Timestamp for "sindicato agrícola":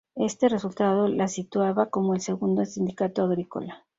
2.65-3.85